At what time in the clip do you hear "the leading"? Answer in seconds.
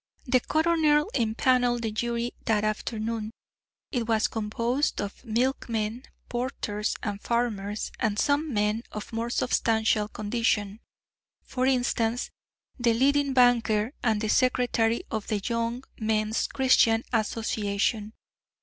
12.79-13.33